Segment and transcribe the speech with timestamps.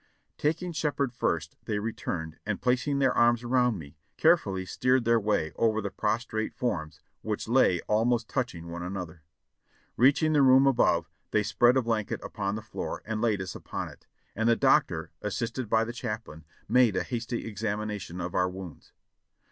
[0.39, 5.51] Taking Shepherd first, they returned, and placing their arms around me, carefully steered their way
[5.57, 9.21] over the prostrate forms, which lav almost touching one another.
[9.97, 13.89] Reaching the room above, they spread a blanket upon the floor and laid us upon
[13.89, 18.93] it, and the doctor, assisted by the chaplain, made a hasty examination of our wounds.